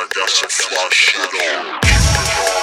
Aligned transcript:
I 0.00 0.06
got 0.14 0.28
some 0.30 0.48
fly 0.48 0.88
shit 0.92 2.52
on. 2.54 2.57